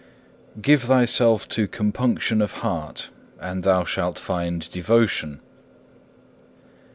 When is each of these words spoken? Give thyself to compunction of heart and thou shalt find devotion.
Give 0.59 0.81
thyself 0.81 1.47
to 1.49 1.67
compunction 1.67 2.41
of 2.41 2.53
heart 2.65 3.11
and 3.39 3.61
thou 3.61 3.83
shalt 3.85 4.17
find 4.17 4.67
devotion. 4.71 5.41